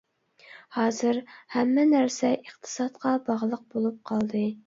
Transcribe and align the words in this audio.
ھازىر 0.77 1.19
ھەممە 1.57 1.83
نەرسە 1.91 2.33
ئىقتىسادقا 2.39 3.11
باغلىق 3.29 3.63
بولۇپ 3.75 4.03
قالدى. 4.13 4.45